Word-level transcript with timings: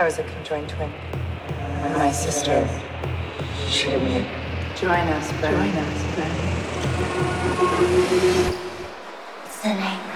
I 0.00 0.04
was 0.04 0.16
a 0.20 0.22
conjoined 0.22 0.68
twin. 0.68 0.92
And 1.82 1.94
my 1.94 2.12
sister, 2.12 2.68
she 3.68 3.90
didn't 3.90 4.28
join 4.76 5.08
us, 5.08 5.32
but 5.40 5.50
join 5.50 5.74
us, 5.74 6.02
but 6.14 6.30
It's 9.44 9.60
the 9.60 9.70
language 9.70 10.07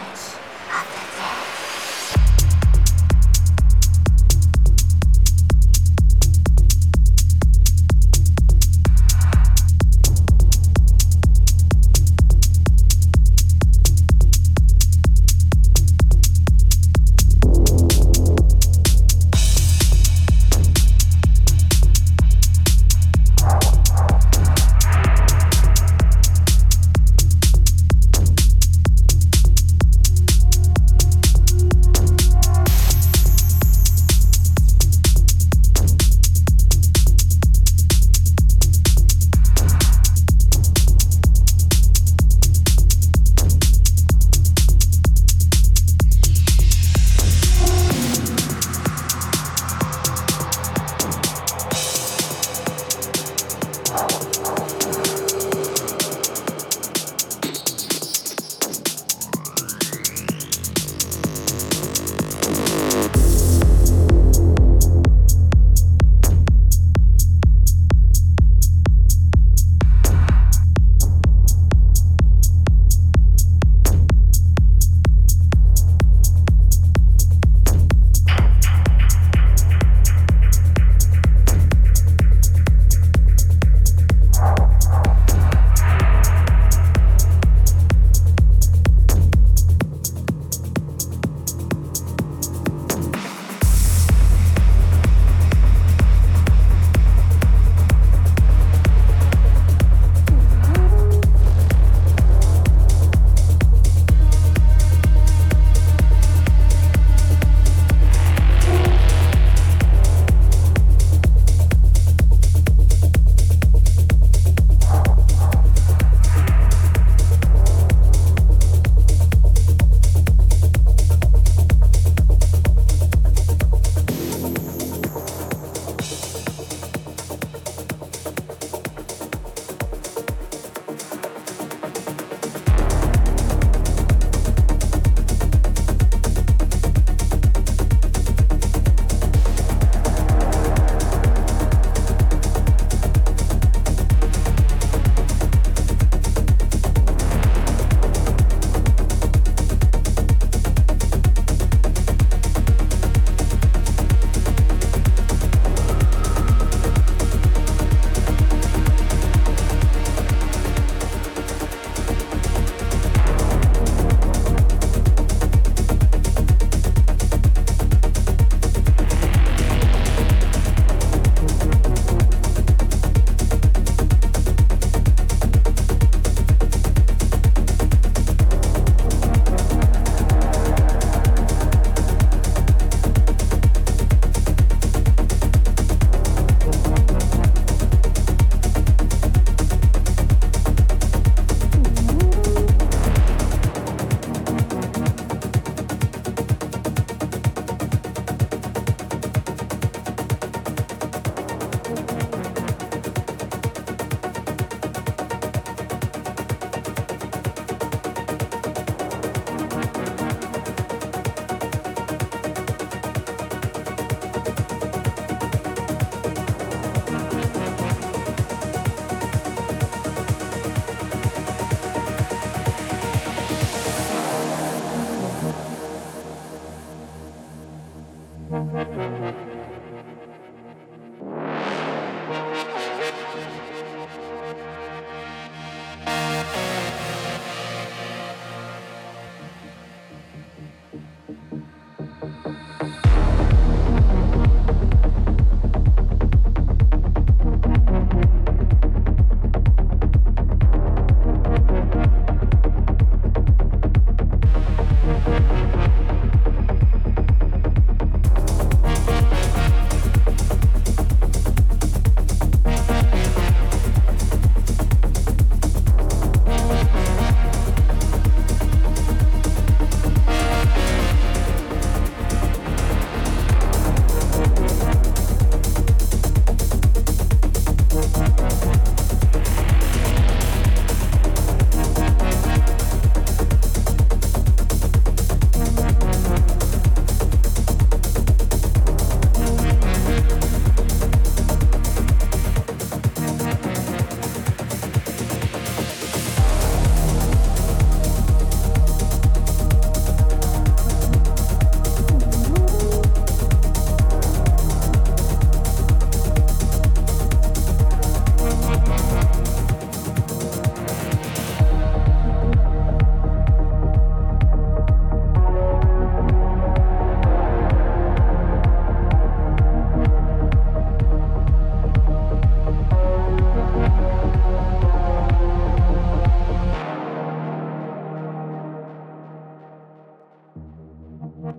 Thank 331.42 331.56